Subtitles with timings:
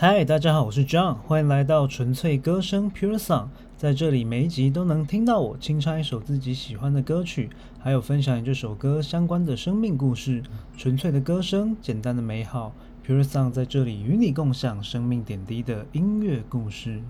[0.00, 3.48] 嗨，大家好，我是 John，欢迎来到纯粹歌声 Pure Song。
[3.76, 10.40] 在这里，每一集都能听到我清唱一首自己喜欢的歌曲，还有分享这首歌相关的生命故事。
[10.76, 12.72] 纯粹的歌声，简单的美好
[13.04, 17.00] ，Pure Song 在这里与你共享生命点滴的音乐故事。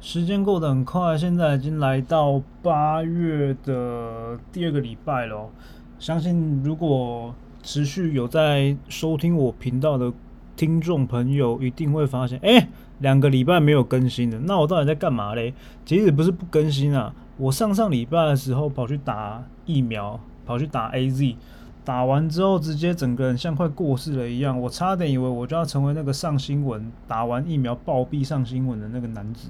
[0.00, 5.50] 时间过得很快，现在已经来到八月的第二个礼拜了。
[5.98, 10.10] 相信如果持续有在收听我频道的
[10.58, 12.68] 听众朋友，一定会发现，哎，
[12.98, 14.38] 两个礼拜没有更新了。
[14.40, 15.54] 那我到底在干嘛嘞？
[15.86, 21.36] 其实不是不更新啊，我上上礼拜的时候跑去打疫苗，跑去打 AZ。
[21.84, 29.48] 打完之后，直接整个人像快过世了一样，我差点以为我就要成为那个上新闻、打完疫苗暴毙上新闻的那个男子，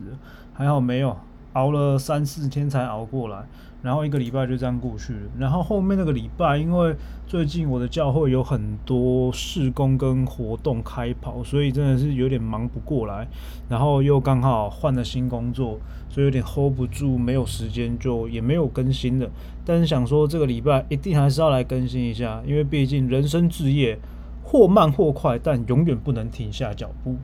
[0.52, 1.16] 还好没有，
[1.54, 3.44] 熬了三四天才熬过来。
[3.80, 5.20] 然后一个礼拜就这样过去了。
[5.38, 6.94] 然后后面那个礼拜，因为
[7.26, 13.26] 最近我的教会有很多事工跟活动开跑，所以真的是有点忙不过来。
[13.68, 15.78] 然后又刚好换了新工作，
[16.08, 19.30] 所以有点 hold 不住，没有时间就也没有更新了。
[19.64, 23.98] 但是想说这个礼拜一定还是要来更新一下，因为毕竟人生置业
[24.42, 27.16] 或慢或快，但永远不能停下脚步。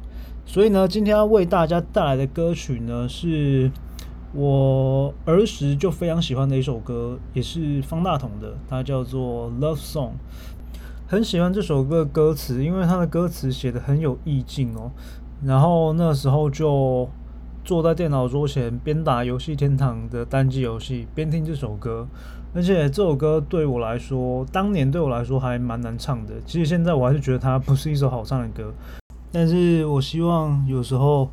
[0.46, 3.70] 所以呢，今天要为大家带来的歌曲呢是。
[4.36, 10.08] 我儿时就非常喜欢的一首歌，也是方大同的，它叫做《Love Song》。
[11.06, 14.90] 很喜欢这首歌的歌词，因为它的歌词写的很有意境哦。
[15.44, 17.08] 然后那时候就
[17.64, 22.08] 坐在电脑桌前，边打《游戏天堂》的单机游戏，边听这首歌。
[22.52, 26.34] 而且这首歌对我来说，当年对我来说还蛮难唱的。
[26.44, 28.72] 其实现在我还是觉得它不是一首好唱的歌。
[29.30, 31.30] 但是我希望有时候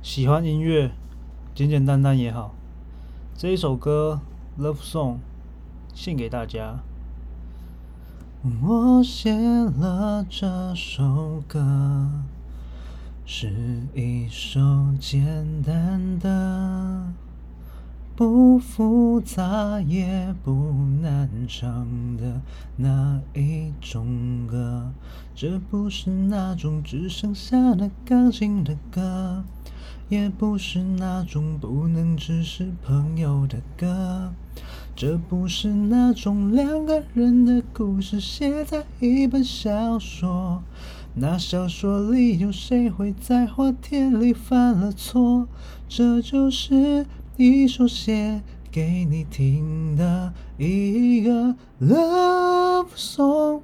[0.00, 0.92] 喜欢音乐。
[1.54, 2.52] 简简单单也好，
[3.36, 4.20] 这一首歌
[4.60, 5.12] 《Love Song》
[5.94, 6.80] 献给大家。
[8.60, 12.10] 我写了这首歌，
[13.24, 14.58] 是一首
[14.98, 17.12] 简单的、
[18.16, 22.40] 不复杂也不难唱的
[22.76, 24.90] 那一种歌。
[25.36, 29.44] 这不是那种只剩下了钢琴的歌。
[30.08, 34.32] 也不是那种不能只是朋友的歌，
[34.94, 40.62] 这不是那种两个人的故事写在一本小说，
[41.14, 45.48] 那小说里有谁会在花田里犯了错？
[45.88, 47.06] 这就是
[47.36, 53.60] 一首写给你听的一个 love song，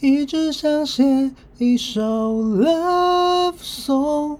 [0.00, 4.38] 一直想写一首 love song。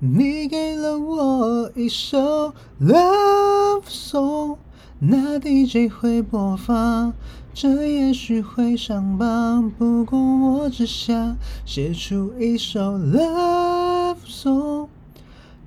[0.00, 4.56] 你给了我一首 love song，
[5.00, 7.12] 那 DJ 会播放，
[7.52, 9.68] 这也许会上榜。
[9.76, 11.36] 不过我只想
[11.66, 14.86] 写出一首 love song，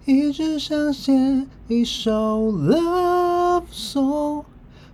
[0.05, 4.45] 一直想写一首 love song。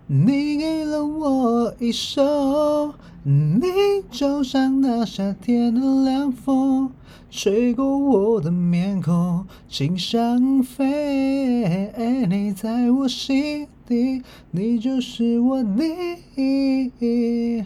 [0.07, 2.91] 你给了我一首，
[3.29, 3.61] 你
[4.09, 6.93] 就像那夏天的凉风。
[7.29, 11.91] 吹过我的面孔，心上飞。
[12.29, 17.65] 你在我心底，你就是我第一。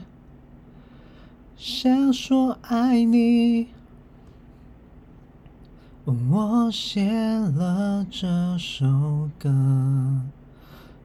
[1.56, 3.68] 想说爱你，
[6.06, 9.48] 我写了这首歌，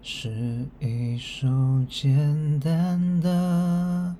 [0.00, 1.46] 是一首
[1.90, 4.16] 简单的。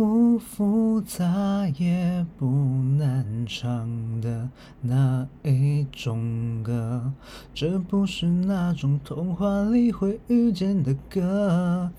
[0.00, 2.46] 不复杂也不
[2.96, 3.86] 难唱
[4.22, 4.48] 的
[4.80, 7.12] 那一种歌，
[7.52, 11.90] 这不是那种童话里会遇见的歌，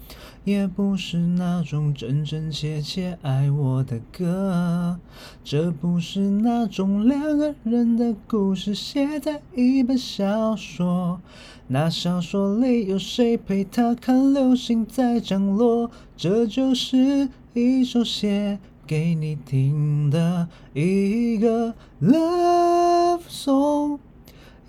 [0.43, 4.99] 也不是那种真真切切爱我的歌，
[5.43, 11.21] 这不是那种两个人的故事写在一本小说，
[11.67, 15.91] 那小说里有谁陪他看流星在降落？
[16.17, 17.29] 这就是。
[17.53, 23.99] 一首写给你听的一个 love song，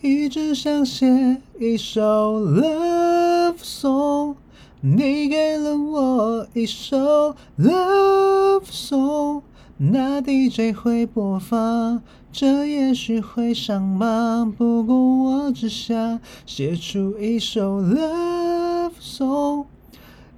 [0.00, 4.34] 一直想写一首 love song，
[4.80, 9.42] 你给了我一首 love song，
[9.76, 12.02] 那 DJ 会播放，
[12.32, 14.50] 这也许会上榜。
[14.50, 19.66] 不过我只想写出一首 love song。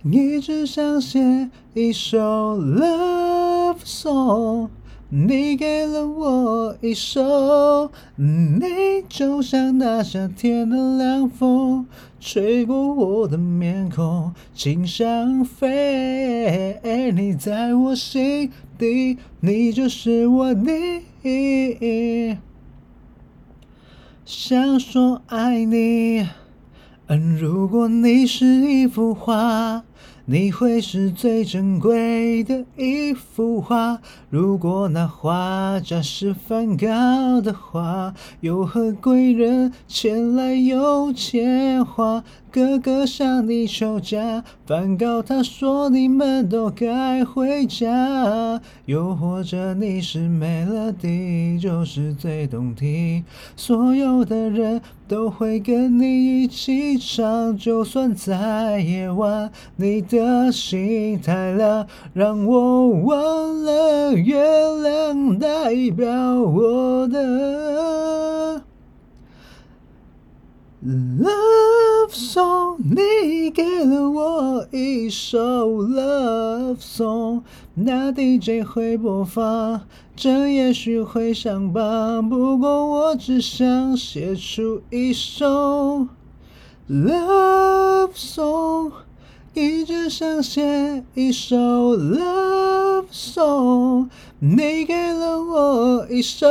[0.04, 4.68] 一直想写一首 love song，
[5.08, 11.86] 你给了我一首，你就像那夏天的凉风，
[12.20, 16.78] 吹过我的面孔，轻香飞。
[17.14, 22.38] 你在我心底，你就是我的。
[24.26, 26.28] 想说爱你。
[27.06, 29.82] 嗯，如果你是一幅画。
[30.26, 34.00] 你会是最珍贵的一幅画。
[34.30, 42.24] 如果那画家是梵高的话，又何贵人前来有钱花？
[42.50, 48.62] 哥哥向你求嫁，梵高他说你们都该回家。
[48.86, 53.22] 又或者你是美乐蒂，就是最动听，
[53.56, 57.56] 所有的人都会跟你一起唱。
[57.56, 64.42] 就算在夜晚，你的心太亮，让我忘了月
[64.82, 66.08] 亮代表
[66.42, 68.62] 我的。
[72.14, 77.42] 送你给了我一首 Love song，
[77.74, 79.80] 那 DJ 会播放，
[80.14, 86.06] 这也许会上榜，不过我只想写出一首
[86.88, 88.92] Love song，
[89.54, 91.56] 一直想写一首
[91.96, 94.08] Love song，
[94.40, 96.46] 你给了我一首。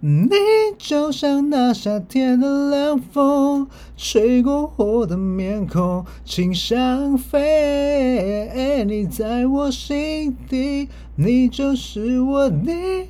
[0.00, 0.28] 你
[0.76, 8.82] 就像那夏天的凉风，吹过我的面孔，轻像飞。
[8.88, 13.08] 你在我心底，你就是我的。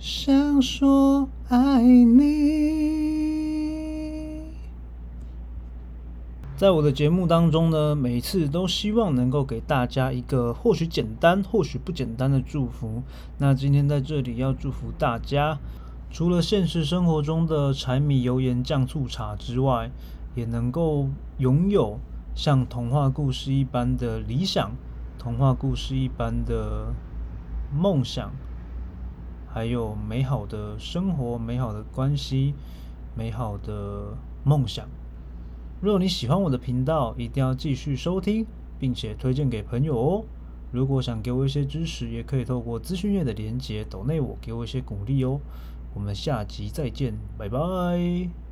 [0.00, 3.07] 想说爱你。
[6.58, 13.04] 在我的节目当中呢，每次都希望能够给大家一个或许简单、或许不简单的祝福。
[13.38, 15.60] 那今天在这里要祝福大家，
[16.10, 19.92] 除了现实生活中的柴米油盐酱醋茶之外，
[20.34, 21.06] 也能够
[21.36, 22.00] 拥有
[22.34, 24.72] 像童话故事一般的理想、
[25.16, 26.92] 童话故事一般的
[27.72, 28.32] 梦想，
[29.46, 32.54] 还有美好的生活、美好的关系、
[33.14, 34.88] 美好的梦想。
[35.80, 38.44] 如果你喜欢我的频道，一定要继续收听，
[38.78, 40.24] 并且推荐给朋友哦。
[40.72, 45.40] 如果想给我一些支持，也可以透过资讯页的连结抖内我，给我一些鼓励哦。
[45.94, 48.47] 我们下集再见，拜拜。